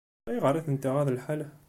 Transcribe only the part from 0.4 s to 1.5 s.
i tent-iɣaḍ lḥal?